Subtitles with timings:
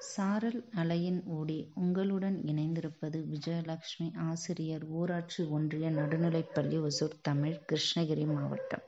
[0.00, 8.82] சாரல் அலையின் ஊடே உங்களுடன் இணைந்திருப்பது விஜயலட்சுமி ஆசிரியர் ஊராட்சி ஒன்றிய நடுநிலைப்பள்ளி ஒசூர் தமிழ் கிருஷ்ணகிரி மாவட்டம்.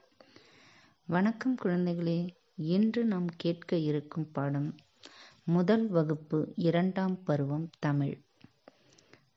[1.08, 2.28] வணக்கம் குழந்தைகளே.
[2.56, 4.74] இன்று நாம் கேட்க இருக்கும் பாடம்
[5.44, 8.16] முதல் வகுப்பு இரண்டாம் பருவம் தமிழ்.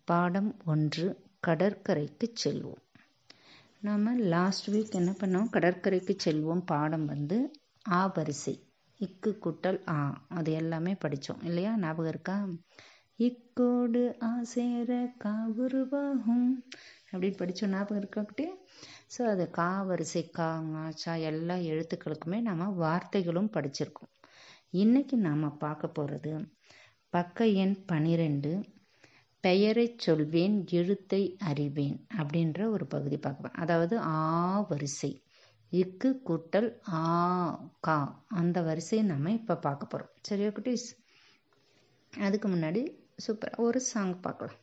[0.04, 2.84] பாடம் ஒன்று கடற்கரைக்கு செல்வோம்.
[3.82, 5.50] நாம் லாஸ்ட் வீக் என்ன பண்ணோம்?
[5.50, 6.62] கடற்கரைக்கு செல்வோம்.
[6.66, 7.52] பாடம் வந்து
[7.86, 8.55] ஆபரிசை
[9.00, 10.25] இக்கு குட்டல் ஆ.
[10.30, 11.77] அது எல்லாமே படித்தோம் இல்லையா?
[11.77, 12.48] ஞாபகம் இருக்கா?
[13.20, 14.91] இக்கோடு ஆசேர
[15.23, 16.48] காவுருவாகும்
[17.12, 18.48] அப்படின்னு படித்தோம் ஞாபகம் இருக்கா
[19.18, 20.48] ஸோ அது கா வரிசை கா
[20.95, 24.12] சா எல்லா எழுத்துக்களுக்குமே நாம் வார்த்தைகளும் படிச்சிருக்கோம்.
[24.73, 26.32] இன்றைக்கி நாம் பார்க்க போகிறது
[27.09, 28.52] பக்க எண் பனிரெண்டு
[29.41, 35.12] பெயரை சொல்வேன் எழுத்தை அறிவேன் அப்படின்ற ஒரு பகுதி பார்க்கலாம் அதாவது ஆ வரிசை.
[35.72, 37.02] இக்கு கூட்டல் ஆ
[37.80, 37.96] கா.
[38.28, 40.88] அந்த வரிசையை நம்ம இப்போ பார்க்க போகிறோம் சரியா குட்டீஸ்?
[42.14, 42.82] அதுக்கு முன்னாடி
[43.18, 44.60] சூப்பர் ஒரு சாங் பார்க்கலாம்.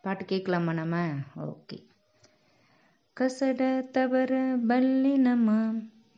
[0.00, 0.96] பாட்டு கேட்கலாமா நம்ம
[1.44, 1.78] ஓகே.
[3.16, 3.60] கசட
[3.90, 4.32] தவற
[4.68, 5.48] பல்லினம?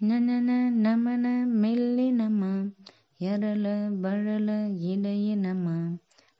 [0.00, 0.50] நனன
[0.82, 1.26] நமன
[1.62, 2.72] மெல்லினம?
[3.20, 3.66] எரள
[4.02, 4.50] பழல
[4.92, 5.66] இடையினம?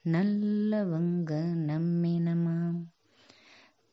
[0.05, 1.31] நல்லவங்க
[1.69, 2.46] நம்மினமா?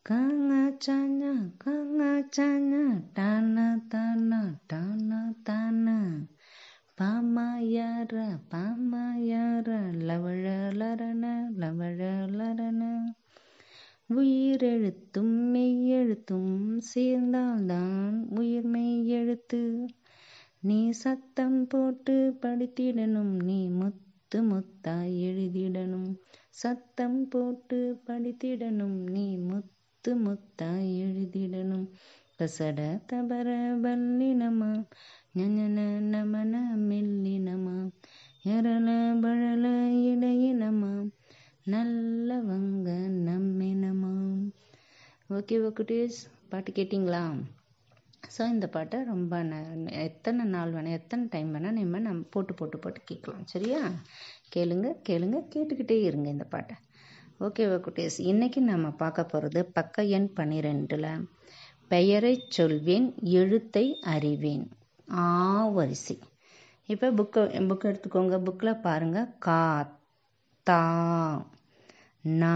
[0.06, 1.30] காங்காச்சானா
[1.62, 2.80] காங்காச்சானா
[3.14, 4.40] டானா தானா
[4.72, 5.96] டானா தானா
[6.98, 8.16] பாமாயார
[8.52, 9.68] பாமாயார
[10.02, 11.24] லவழ லரண
[11.62, 12.00] லவழ
[12.32, 12.82] லரண.
[14.16, 16.54] உயிரெழுத்தும் மெய்யெழுத்தும்
[16.92, 19.62] சேர்ந்தால்தான் உயிர் மெய்யெழுத்து
[20.62, 26.12] நீ சத்தம் போட்டு படித்திடணும் நீ முத்து முத்தாய் எழுதிடணும்.
[26.62, 29.72] சத்தம் போட்டு படித்திடணும் நீ முத்து
[30.06, 30.68] முத்து முத்தா
[31.02, 31.86] எழுதிடணும்.
[32.38, 33.50] கசட தபர
[33.84, 34.68] பல்லினமா
[35.36, 35.78] ஞன
[36.14, 36.54] நமன
[36.90, 37.76] மெல்லினமா?
[38.46, 38.88] எரள
[39.22, 39.66] பழல
[40.10, 40.92] இடையினமா?
[41.66, 42.90] நல்லவங்க
[43.28, 44.12] நம்மினமா?
[45.30, 46.20] ஓகே ஓகேஸ்
[46.50, 47.24] பாட்டு கேட்டிங்களா?
[48.38, 49.34] ஸோ இந்த பாட்டை ரொம்ப
[50.10, 53.46] எத்தனை நாள் வேணால் எத்தனை டைம் வேணால் நம்ம நம்ம போட்டு போட்டு போட்டு கேட்கலாம்.
[53.46, 53.82] சரியா?
[54.56, 56.76] கேளுங்க கேளுங்க கேட்டுக்கிட்டே இருங்க இந்த பாட்டை.
[57.40, 61.08] ஓகே குட்டீஸ் இன்றைக்கி நம்ம பார்க்க போகிறது பக்க எண் பன்னிரெண்டில்
[61.88, 64.66] பெயரை சொல்வேன் எழுத்தை அறிவேன்.
[65.12, 65.26] ஆ
[65.68, 66.16] வரிசை.
[66.86, 68.38] இப்போ புக்கை புக் எடுத்துக்கோங்க.
[68.48, 69.60] புக்கில் பாருங்கள் கா
[70.68, 70.80] தா
[72.42, 72.54] நா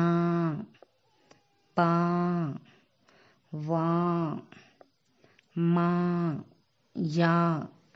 [1.77, 1.89] பா
[3.51, 3.87] வா
[5.75, 5.89] மா
[7.17, 7.35] யா.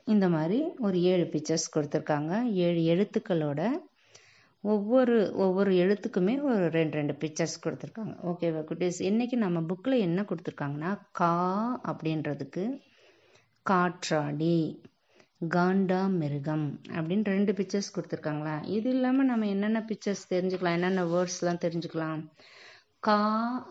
[0.07, 2.33] இந்த மாதிரி ஒரு ஏழு பிக்சர்ஸ் கொடுத்துருக்காங்க.
[2.65, 3.61] ஏழு எழுத்துக்களோட
[4.63, 8.13] ஒவ்வொரு ஒவ்வொரு எழுத்துக்குமே ஒரு ரெண்டு ரெண்டு பிக்சர்ஸ் கொடுத்துருக்காங்க.
[8.29, 11.33] ஓகேவா குட்டீஸ் இன்றைக்கி நம்ம புக்கில் என்ன கொடுத்துருக்காங்கன்னா கா
[11.91, 12.63] அப்படின்றதுக்கு
[13.65, 14.57] காற்றாடி
[15.55, 18.55] காண்டா மிருகம் அப்படின்னு ரெண்டு பிக்சர்ஸ் கொடுத்துருக்காங்களா?
[18.75, 22.21] இது இல்லாமல் நம்ம என்னென்ன பிக்சர்ஸ் தெரிஞ்சுக்கலாம் என்னென்ன வேர்ட்ஸ்லாம் தெரிஞ்சுக்கலாம்?
[23.07, 23.19] கா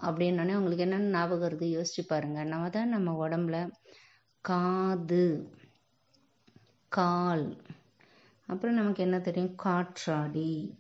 [0.07, 1.67] அப்படின்னோடனே உங்களுக்கு என்னென்ன ஞாபகம் வருது?
[1.77, 3.59] யோசிச்சு பாருங்கள் நம்ம தான் நம்ம உடம்புல
[4.45, 5.25] காது
[6.93, 7.47] கால்
[8.51, 9.55] அப்புறம் நமக்கு என்ன தெரியும்?
[9.55, 10.79] காற்றாடி.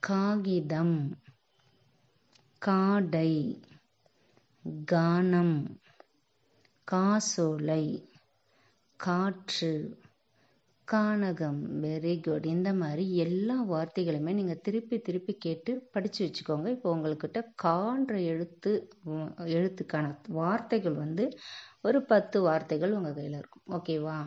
[0.00, 1.18] காகிதம்.
[2.66, 3.32] காடை.
[4.92, 5.56] கானம்.
[6.84, 8.10] காசோலை.
[8.96, 9.99] காற்று.
[10.90, 16.68] கானகம் வெரி குட் இந்த மாதிரி எல்லா வார்த்தைகளுமே நீங்கள் திருப்பி திருப்பி கேட்டு படித்து வச்சுக்கோங்க.
[16.76, 18.72] இப்போ உங்கள்கிட்ட கான்ற எழுத்து
[19.56, 20.06] எழுத்துக்கான
[20.38, 21.26] வார்த்தைகள் வந்து
[21.88, 23.64] ஒரு பத்து வார்த்தைகள் உங்கள் கையில் இருக்கும்.
[23.76, 24.18] ஓகேவா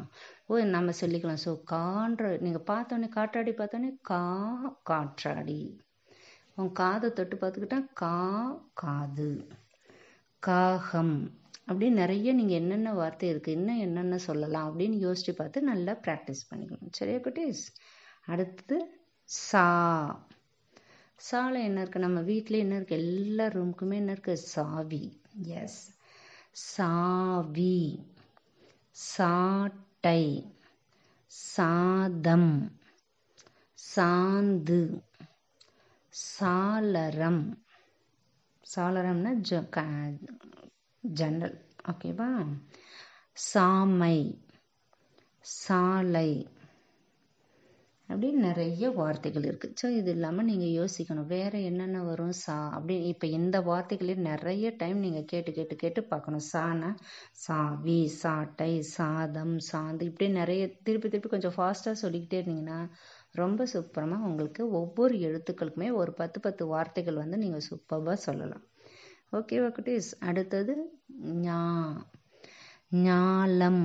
[0.48, 1.44] ஓ நம்ம சொல்லிக்கலாம்.
[1.46, 4.24] ஸோ கான்ற நீங்கள் பார்த்தோன்னே காற்றாடி பார்த்தோன்னே கா
[4.92, 5.62] காற்றாடி.
[6.56, 8.16] உன் காதை தொட்டு பார்த்துக்கிட்டா கா
[8.84, 9.32] காது.
[10.44, 11.16] காகம்.
[11.68, 16.92] அப்படியே நிறைய நீங்கள் என்னென்ன வார்த்தை இருக்குது இன்னும் என்னென்ன சொல்லலாம் அப்படின்னு யோசித்து பார்த்து நல்லா ப்ராக்டிஸ் பண்ணிக்கணும்.
[16.92, 17.64] சரியா குட்டீஸ்?
[18.26, 18.78] அடுத்தது
[19.30, 19.68] சா.
[21.16, 25.22] சால என்ன இருக்குது நம்ம வீட்டில் என்ன இருக்குது எல்லா ரூமுக்குமே என்ன இருக்குது சாவி.
[25.46, 25.82] எஸ்
[26.52, 27.78] சாவி.
[28.92, 30.24] சாட்டை.
[31.28, 32.54] சாதம்.
[33.96, 34.82] சாந்து.
[36.14, 37.44] சாளரம்.
[38.76, 39.64] சாளரம்னா ஜ
[41.04, 41.56] ஜன்னல்
[41.92, 42.30] ஓகேவா
[43.38, 44.18] சாமை.
[45.46, 46.30] சாலை.
[48.10, 51.30] அப்படின்னு நிறைய வார்த்தைகள் இருக்குது ஸோ இது இல்லாமல் நீங்கள் யோசிக்கணும்.
[51.34, 52.34] வேறு என்னென்ன வரும்?
[52.42, 56.46] சா அப்படி இப்போ இந்த வார்த்தைகளே நிறைய டைம் நீங்கள் கேட்டு கேட்டு கேட்டு பார்க்கணும்.
[56.52, 56.90] சானா
[57.46, 62.80] சாவி சாட்டை சாதம் சாந்து இப்படி நிறைய திருப்பி திருப்பி கொஞ்சம் ஃபாஸ்ட்டாக சொல்லிக்கிட்டே இருந்தீங்கன்னா
[63.42, 68.66] ரொம்ப சூப்பரமாக உங்களுக்கு ஒவ்வொரு எழுத்துக்களுக்குமே ஒரு பத்து பத்து வார்த்தைகள் வந்து நீங்கள் சூப்பராக சொல்லலாம்.
[69.34, 70.74] ஓகேவா குட்டீஸ் அடுத்தது
[71.42, 71.60] ஞா
[72.98, 73.84] ஞாலம்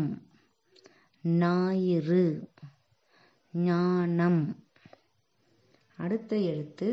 [1.24, 2.22] ஞாயிறு
[3.54, 4.42] ஞானம்.
[5.98, 6.88] அடுத்த எழுத்து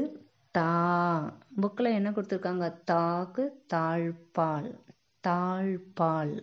[0.56, 0.70] தா.
[1.62, 2.68] புக்கில் என்ன கொடுத்துருக்காங்க?
[2.84, 3.44] தாக்கு
[3.74, 4.70] தாழ்பால்
[5.24, 6.36] தாழ்பால்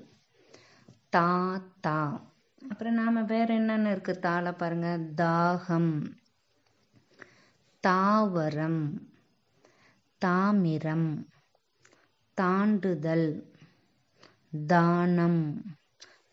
[1.09, 1.29] தா
[1.81, 1.99] தா
[2.62, 4.88] அப்புறம் நாம் வேறு என்னென்ன இருக்குது தாளை பாருங்க?
[5.17, 5.93] தாகம்
[7.85, 8.82] தாவரம்
[10.23, 11.09] தாமிரம்
[12.38, 13.26] தாண்டுதல்
[14.67, 15.43] தானம்.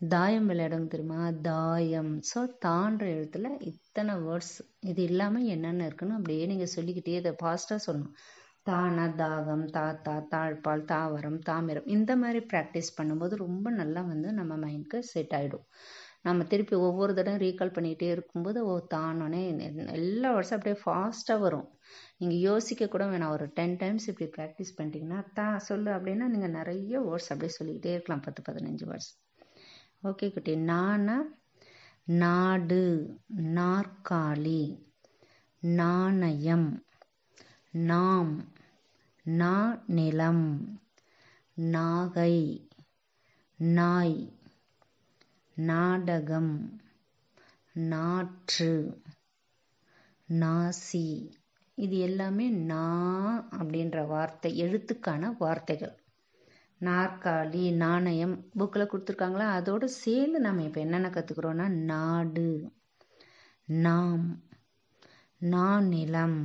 [0.08, 1.18] தாயம் விளையாடும் தெரியுமா?
[1.42, 2.12] தாயம்.
[2.30, 4.54] ஸோ தான்ற எழுத்துல இத்தனை வேர்ட்ஸ்
[4.90, 8.14] இது இல்லாமல் என்னென்ன இருக்குன்னு அப்படியே நீங்கள் சொல்லிக்கிட்டே இதை ஃபாஸ்ட்டாக சொல்லணும்.
[8.62, 14.98] தானா தாகம் தாத்தா தாழ்பால் தாவரம் தாமிரம் இந்த மாதிரி ப்ராக்டிஸ் பண்ணும்போது ரொம்ப நல்லா வந்து நம்ம மைண்டுக்கு
[15.12, 15.66] செட் ஆகிடும்
[16.24, 19.42] நம்ம திருப்பி ஒவ்வொரு தடவை ரீகால் பண்ணிகிட்டே இருக்கும்போது ஓ தானோனே
[19.92, 21.68] எல்லா வருஷம் அப்படியே ஃபாஸ்ட்டாக வரும்.
[22.16, 23.30] நீங்கள் யோசிக்க கூட வேணாம்.
[23.30, 28.22] ஒரு டென் டைம்ஸ் இப்படி ப்ராக்டிஸ் பண்ணிட்டீங்கன்னா தா சொல்லு அப்படின்னா நீங்கள் நிறைய வேர்ட்ஸ் அப்படியே சொல்லிக்கிட்டே இருக்கலாம்.
[28.22, 29.10] பத்து பதினஞ்சு வேர்ட்ஸ்
[30.04, 30.56] ஓகே குட்டி.
[30.70, 31.16] நானா?
[32.04, 32.82] நாடு.
[33.56, 34.62] நாற்காலி.
[35.62, 36.68] நாணயம்.
[37.90, 38.32] நாம்.
[39.26, 39.54] நா
[39.88, 40.46] நிலம்
[41.56, 42.34] நாகை.
[43.58, 44.18] நாய்.
[45.68, 46.52] நாடகம்
[47.72, 48.72] நாற்று
[50.28, 51.06] நாசி.
[51.78, 52.84] இது எல்லாமே நா
[53.50, 55.94] அப்படின்ற வார்த்தை எழுத்துக்கான வார்த்தைகள்.
[56.80, 59.46] நாற்காலி நாணயம் புக்கில் கொடுத்துருக்காங்களா?
[59.50, 62.48] அதோடு சேர்ந்து நம்ம இப்போ என்னென்ன கற்றுக்குறோன்னா நாடு
[63.68, 64.24] நாம்
[65.40, 66.38] நாநிலம்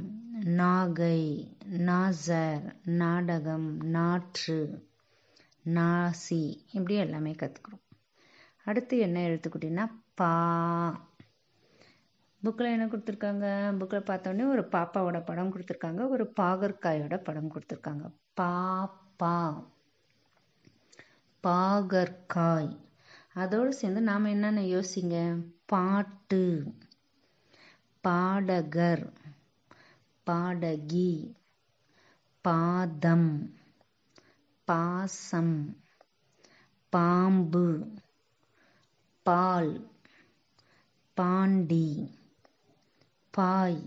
[0.57, 1.21] நாகை
[1.85, 4.59] நாசர் நாடகம் நாற்று
[5.65, 7.84] நாசி இப்படி எல்லாமே கற்றுக்குறோம்
[8.65, 9.85] அடுத்து என்ன எழுத்துக்குட்டின்னா
[10.15, 10.31] பா.
[12.43, 13.45] புக்கில் என்ன கொடுத்துருக்காங்க?
[13.79, 16.09] புக்கில் பார்த்தோன்னே ஒரு பாப்பாவோட படம் கொடுத்துருக்காங்க.
[16.09, 18.05] ஒரு பாகற்காயோட படம் கொடுத்துருக்காங்க.
[18.33, 18.51] பா
[19.17, 19.35] பா
[21.43, 22.71] பாகற்காய்.
[23.33, 25.17] அதோடு சேர்ந்து நாம் என்னென்ன யோசிங்க?
[25.65, 26.73] பாட்டு.
[28.03, 29.13] பாடகர்.
[30.27, 31.35] பாடகி.
[32.45, 33.29] பாதம்.
[34.67, 35.55] பாசம்.
[36.89, 37.65] பாம்பு.
[39.25, 39.71] பால்
[41.17, 41.87] பாண்டி
[43.33, 43.79] பாய்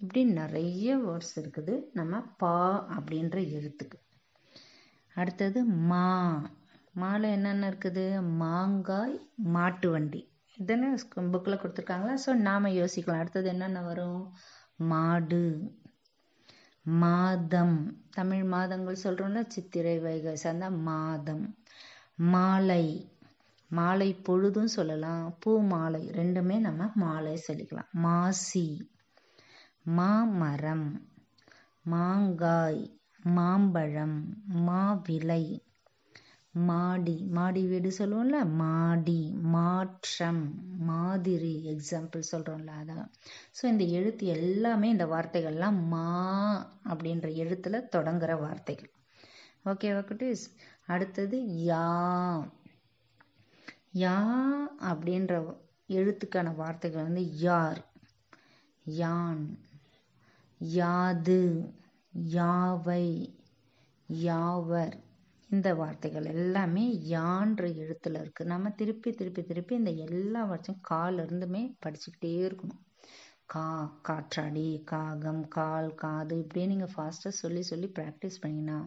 [0.00, 1.74] இப்படி நிறைய வேர்ட்ஸ் இருக்குது.
[1.92, 2.54] நம்ம பா
[2.96, 3.98] அப்படின்ற எழுத்துக்கு.
[5.16, 5.60] அடுத்தது
[5.90, 6.06] மா.
[6.94, 8.04] மால என்னென்ன இருக்குது?
[8.42, 9.14] மாங்காய்
[9.56, 10.22] மாட்டு வண்டி.
[10.58, 10.88] இதுன்னு
[11.34, 12.16] புக்கில் கொடுத்துருக்காங்களா?
[12.26, 13.22] ஸோ நாம் யோசிக்கலாம்.
[13.24, 14.22] அடுத்தது என்னென்ன வரும்?
[14.92, 15.44] மாடு
[16.86, 17.78] மாதம்.
[18.10, 21.44] தமிழ் மாதங்கள் சொல்கிறோம்ல சித்திரை வைகாசி அந்த மாதம்.
[22.34, 22.84] மாலை.
[23.70, 27.90] மாலை பொழுதும் சொல்லலாம் பூ மாலை ரெண்டுமே நம்ம மாலை சொல்லிக்கலாம்.
[28.00, 28.66] மாசி
[29.90, 30.88] மாமரம்
[31.84, 32.82] மாங்காய்
[33.30, 34.18] மாம்பழம்
[34.66, 35.44] மாவிலை
[36.54, 39.20] மாடி மாடி வீடு சொல்லுவோம்ல மாடி
[39.54, 40.42] மாற்றம்
[40.88, 43.04] மாதிரி எக்ஸாம்பிள் சொல்கிறோம்ல அதான்
[43.56, 46.06] ஸோ இந்த எழுத்து எல்லாமே இந்த வார்த்தைகள்லாம் மா
[46.90, 48.90] அப்படின்ற எழுத்தில் தொடங்குகிற வார்த்தைகள்.
[49.64, 50.44] ஓகேவா குட்டீஸ்?
[50.86, 51.86] அடுத்தது யா.
[53.94, 54.16] யா
[54.80, 55.34] அப்படின்ற
[55.88, 57.80] எழுத்துக்கான வார்த்தைகள் வந்து யார்?
[58.84, 59.42] யான்
[60.60, 61.42] யாது
[62.30, 63.06] யாவை
[64.08, 64.96] யாவர்.
[65.50, 71.62] இந்த வார்த்தைகள் எல்லாமே யான்ற எழுத்தில் இருக்குது நம்ம திருப்பி திருப்பி திருப்பி இந்த எல்லா வார்த்தையும் கால் இருந்துமே
[71.86, 72.82] படிச்சுக்கிட்டே இருக்கணும்.
[73.46, 78.78] கா காற்றாடி காகம் கால் காது இப்படியே நீங்கள் ஃபாஸ்ட்டாக சொல்லி சொல்லி ப்ராக்டிஸ் பண்ணிங்கன்னா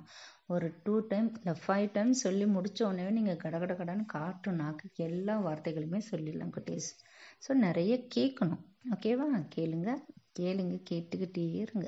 [0.50, 4.90] ஒரு டூ டைம் இல்லை ஃபைவ் டைம் சொல்லி முடித்த உடனே நீங்கள் கட கட கடன்னு காட்டும் நாக்கு
[4.96, 6.90] எல்லா வார்த்தைகளுமே சொல்லிடலாம் குட்டீஸ்.
[7.48, 8.64] ஸோ நிறைய கேட்கணும்.
[8.92, 9.92] ஓகேவா கேளுங்க.
[10.40, 11.88] கேளுங்க கேட்டுக்கிட்டே இருங்க.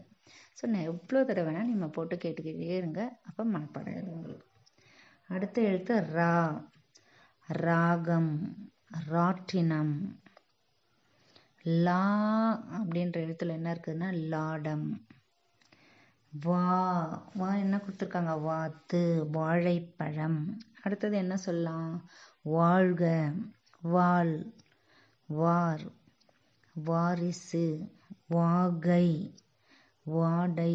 [0.61, 3.19] ஸோ நான் எவ்வளோ தடவை வேணால் நீங்கள் போட்டு கேட்டுக்கிட்டே இருங்க.
[3.23, 4.45] அப்போ மனப்பாடம் உங்களுக்கு.
[5.27, 6.65] அடுத்த எழுத்து ரா.
[7.49, 8.33] ராகம்.
[9.11, 9.95] ராட்டினம்.
[11.65, 12.01] லா
[12.77, 15.05] அப்படின்ற எழுத்துல என்ன இருக்குதுன்னா லாடம்.
[16.43, 16.61] வா
[17.35, 18.41] வா என்ன கொடுத்துருக்காங்க?
[18.41, 19.01] வாத்து
[19.31, 20.39] வாழைப்பழம்.
[20.81, 21.91] அடுத்தது என்ன சொல்லலாம்?
[22.41, 23.03] வாழ்க
[23.81, 24.35] வால்
[25.29, 25.85] வார்
[26.75, 27.65] வாரிசு
[28.27, 29.07] வாகை
[30.05, 30.73] வாடை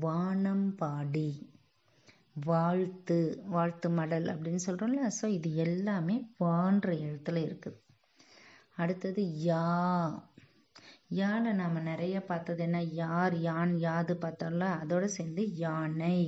[0.00, 1.30] வானம்பாடி
[2.46, 7.78] வாழ்த்து வாழ்த்து மடல் அப்படின்னு சொல்கிறோம்ல ஸோ இது எல்லாமே வான்ற எழுத்தில் இருக்குது.
[8.76, 9.66] அடுத்தது யா
[11.20, 12.78] யானை நாம் நிறைய பார்த்தது என்ன?
[13.02, 16.18] யார் யான் யாது பார்த்தோம்ல அதோடு சேர்ந்து யானை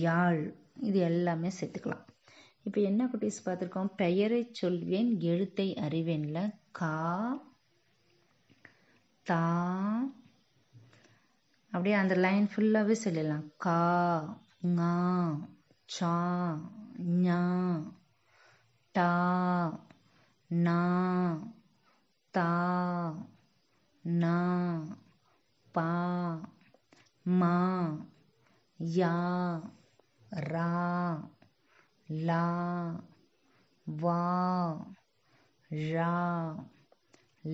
[0.00, 0.40] யாழ்.
[0.88, 2.04] இது எல்லாமே சேர்த்துக்கலாம்.
[2.62, 3.90] இப்போ என்ன குட்டீஸ் பார்த்துருக்கோம்?
[3.96, 6.38] பெயரை சொல்வேன் எழுத்தை அறிவேன்ல.
[6.72, 6.94] கா
[9.26, 9.42] தா.
[11.72, 13.46] அப்படியே அந்த லைன் ஃபுல்லாகவே சொல்லிடலாம்.
[13.56, 13.80] கா
[14.76, 14.94] ஙா
[15.96, 16.14] சா
[17.26, 17.42] ஞா
[18.94, 19.10] டா
[20.48, 20.80] நா
[22.34, 22.48] தா.
[24.04, 24.34] நா
[25.74, 25.88] பா
[27.26, 27.54] மா
[28.80, 29.14] யா
[30.46, 30.68] ரா
[32.08, 32.42] லா
[33.86, 34.20] வா
[35.88, 36.12] ழா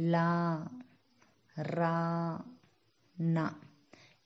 [0.06, 0.28] லா
[1.56, 1.94] ரா
[3.16, 3.44] நா.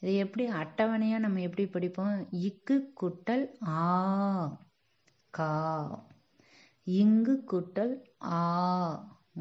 [0.02, 2.14] இதை எப்படி அட்டவணையாக நம்ம எப்படி படிப்போம்?
[2.42, 3.44] இக்கு குட்டல்
[3.76, 3.84] ஆ
[5.34, 5.50] கா.
[6.86, 7.94] இங்கு குட்டல்
[8.34, 8.42] ஆ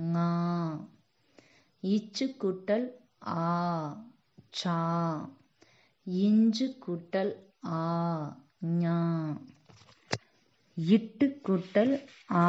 [0.09, 0.27] ஙா.
[1.83, 2.85] இச்சு குட்டல்
[3.35, 3.45] ஆ
[4.53, 4.77] சா.
[6.07, 7.33] இஞ்சு குட்டல்
[7.73, 7.83] ஆ
[8.75, 8.97] ஞா.
[10.77, 11.93] இட்டு குட்டல்
[12.37, 12.45] ஆ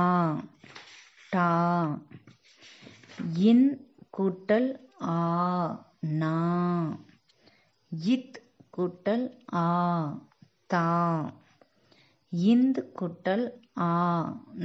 [1.32, 1.46] டா.
[3.44, 3.66] இன்
[4.12, 4.68] குட்டல்
[5.08, 5.18] ஆ
[6.20, 6.34] நா.
[8.12, 8.38] இத்
[8.72, 9.66] குட்டல் ஆ
[10.70, 10.84] தா.
[12.32, 13.44] இந்து குட்டல்
[13.82, 13.92] ஆ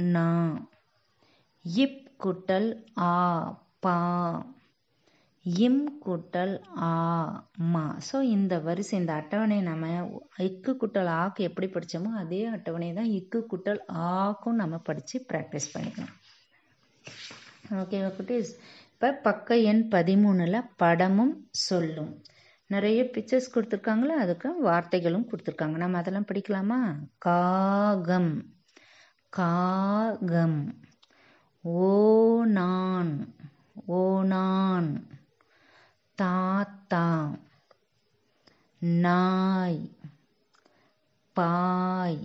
[0.08, 0.26] நா.
[1.64, 2.68] இப் குட்டல்
[3.02, 3.12] ஆ
[3.82, 3.96] பா.
[5.46, 6.90] இம் குட்டல் ஆ
[7.56, 7.98] மா.
[8.12, 9.86] ஸோ இந்த வரிசை இந்த அட்டவணை நம்ம
[10.38, 16.14] இக்கு குட்டல் ஆக்கு எப்படி படித்தோமோ அதே அட்டவணை தான் இக்கு குட்டல் ஆக்கும் நம்ம படித்து ப்ராக்டிஸ் பண்ணிக்கலாம்.
[17.70, 18.50] ஓகேவா குட்டீஸ்
[18.92, 22.22] இப்போ பக்க எண் பதிமூணில் படமும் சொல்லும்.
[22.66, 25.76] நிறைய பிக்சர்ஸ் கொடுத்துருக்காங்களா அதுக்கு வார்த்தைகளும் கொடுத்துருக்காங்க.
[25.76, 26.78] நம்ம அதெல்லாம் படிக்கலாமா?
[27.18, 28.54] காகம்.
[29.32, 30.74] காகம்.
[31.64, 33.34] ஓ நான்.
[33.86, 35.15] ஓ நான்.
[36.18, 37.04] தாத்தா
[39.00, 39.80] நாய்
[41.36, 42.20] பாய்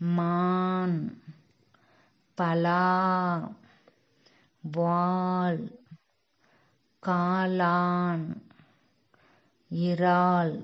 [0.00, 0.98] மான்
[2.38, 2.82] பலா
[4.64, 5.62] வால்
[7.02, 8.26] காளான்
[9.70, 10.54] இறால்.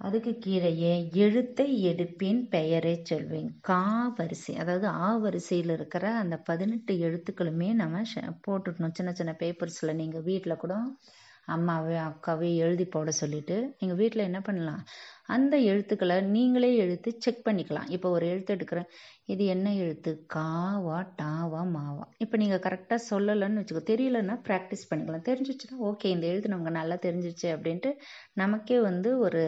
[0.00, 3.48] அதுக்கு கீழேயே எழுத்தை எடுப்பின் பெயரை சொல்வேன்.
[3.60, 3.78] கா
[4.18, 8.02] வரிசை அதாவது ஆ வரிசையில் இருக்கிற அந்த பதினெட்டு எழுத்துக்களுமே நம்ம
[8.46, 8.96] போட்டுடணும்.
[8.96, 10.74] சின்ன சின்ன பேப்பர்ஸில் நீங்கள் வீட்டில் கூட
[11.54, 14.82] அம்மாவே அக்காவே எழுதி போட சொல்லிட்டு நீங்கள் வீட்டில் என்ன பண்ணலாம்?
[15.34, 17.88] அந்த எழுத்துக்களை நீங்களே எழுத்து செக் பண்ணிக்கலாம்.
[17.96, 18.88] இப்போ ஒரு எழுத்து எடுக்கிறேன்.
[19.32, 20.10] இது என்ன எழுத்து?
[20.34, 25.26] காவா டாவா மாவா இப்போ நீங்கள் கரெக்டாக சொல்லலைன்னு வச்சுக்கோ தெரியலன்னா ப்ராக்டிஸ் பண்ணிக்கலாம்.
[25.30, 27.92] தெரிஞ்சிச்சுன்னா ஓகே இந்த எழுத்து நமக்கு நல்லா தெரிஞ்சிச்சு அப்படின்ட்டு
[28.42, 29.42] நமக்கே வந்து ஒரு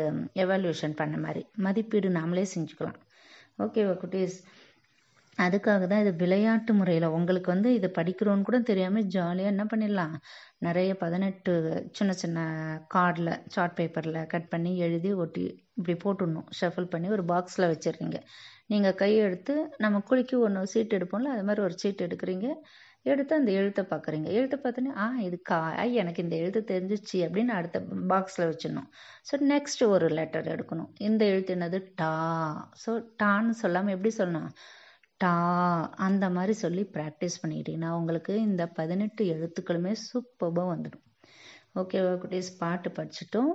[0.45, 3.00] எவால்யூஷன் பண்ண மாதிரி மதிப்பீடு நாமளே செஞ்சுக்கலாம்.
[3.64, 4.37] ஓகேவா குட்டீஸ்?
[5.44, 10.14] அதுக்காக தான் இது விளையாட்டு முறையில் உங்களுக்கு வந்து இது படிக்கிறோன்னு கூட தெரியாமல் ஜாலியாக என்ன பண்ணிடலாம்?
[10.66, 11.52] நிறைய பதினெட்டு
[11.99, 12.38] சின்ன சின்ன
[12.94, 15.44] கார்டில் சார்ட் பேப்பரில் கட் பண்ணி எழுதி ஒட்டி
[15.78, 16.49] இப்படி போட்டுடணும்.
[16.61, 18.18] ஷஃபில் பண்ணி ஒரு பாக்ஸில் வச்சிடுறீங்க
[18.73, 19.54] நீங்கள் கையெடுத்து
[19.85, 22.49] நம்ம குளிக்கி ஒன்று சீட் எடுப்போம்ல அது மாதிரி ஒரு சீட் எடுக்கிறீங்க.
[23.11, 24.28] எடுத்து அந்த எழுத்தை பார்க்குறீங்க.
[24.38, 25.59] எழுத்தை பார்த்தோன்னே ஆ இது கா
[26.02, 27.78] எனக்கு இந்த எழுத்து தெரிஞ்சிச்சு அப்படின்னு அடுத்த
[28.12, 28.88] பாக்ஸில் வச்சிடணும்.
[29.28, 30.90] ஸோ நெக்ஸ்ட் ஒரு லெட்டர் எடுக்கணும்.
[31.09, 31.80] இந்த எழுத்து என்னது?
[32.00, 32.12] டா.
[32.85, 32.92] ஸோ
[33.23, 34.50] டான்னு சொல்லாமல் எப்படி சொல்லணும்?
[35.21, 35.33] டா
[35.97, 41.05] அந்த மாதிரி சொல்லி ப்ராக்டிஸ் பண்ணிக்கிட்டிங்கன்னா உங்களுக்கு இந்த பதினெட்டு எழுத்துக்களுமே சூப்பராக வந்துடும்.
[41.75, 42.50] ஓகேவா குட்டீஸ்?
[42.59, 43.53] பாட்டு படிச்சுட்டோம்.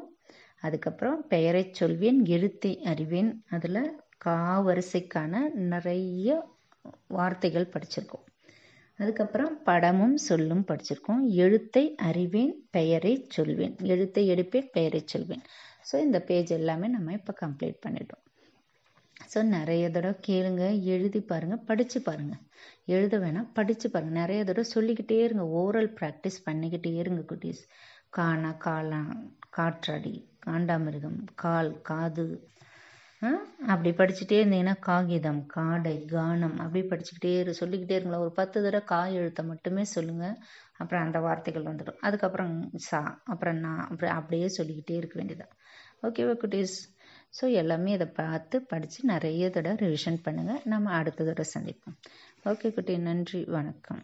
[0.59, 3.31] அதுக்கப்புறம் பெயரை சொல்வேன் எழுத்தை அறிவேன்.
[3.49, 3.81] அதில்
[4.17, 6.29] கா வரிசைக்கான நிறைய
[7.07, 8.25] வார்த்தைகள் படிச்சிருக்கோம்.
[8.99, 11.23] அதுக்கப்புறம் படமும் சொல்லும் படிச்சிருக்கோம்.
[11.45, 13.75] எழுத்தை அறிவேன் பெயரை சொல்வேன்.
[13.93, 15.43] எழுத்தை எடுப்பேன் பெயரை சொல்வேன்.
[15.89, 18.24] ஸோ இந்த பேஜ் எல்லாமே நம்ம இப்போ கம்ப்ளீட் பண்ணிட்டோம்.
[19.17, 22.41] ஸோ நிறைய தடவை கேளுங்க எழுதி பாருங்கள் படித்து பாருங்கள்
[22.87, 27.61] எழுத வேணாம் படித்து பாருங்கள் நிறைய தடவை சொல்லிக்கிட்டே இருங்க ஓரல் ப்ராக்டிஸ் பண்ணிக்கிட்டே இருங்க குட்டீஸ்.
[28.09, 29.13] காணா காளான்
[29.49, 30.13] காற்றாடி
[30.45, 32.25] காண்டாமிருகம் கால் காது
[33.71, 38.99] அப்படி படிச்சுட்டே இருந்தீங்கன்னா காகிதம் காடை கானம் அப்படி படிச்சுக்கிட்டே இரு சொல்லிக்கிட்டே இருங்களா ஒரு பத்து தடவை கா
[39.19, 40.35] எழுத்தை மட்டுமே சொல்லுங்கள்
[40.77, 41.99] அப்புறம் அந்த வார்த்தைகள் வந்துடும்.
[42.07, 42.53] அதுக்கப்புறம்
[42.87, 42.99] சா
[43.33, 45.53] அப்புறம் நான் அப்புறம் அப்படியே சொல்லிக்கிட்டே இருக்க வேண்டியதான்
[46.03, 46.75] ஓகேவா குட்டீஸ்?
[47.41, 51.97] ஸோ எல்லாமே இதை பார்த்து படித்து நிறைய தடவை ரிவிஷன் பண்ணுங்கள் நம்ம அடுத்த தடவை சந்திப்போம்.
[52.45, 52.97] ஓகே குட்டி.
[52.97, 53.43] நன்றி.
[53.47, 54.03] வணக்கம்.